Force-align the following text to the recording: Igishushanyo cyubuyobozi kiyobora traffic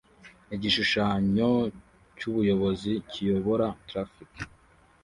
Igishushanyo 0.55 1.49
cyubuyobozi 2.17 2.91
kiyobora 3.09 3.67
traffic 3.87 4.31